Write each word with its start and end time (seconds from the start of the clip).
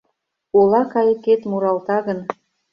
Ола 0.57 0.81
кайыкет 0.93 1.41
муралта 1.49 1.97
гын 2.07 2.19